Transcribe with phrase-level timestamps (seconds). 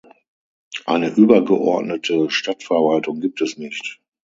[0.85, 4.01] Eine übergeordnete Stadtverwaltung gibt es nicht.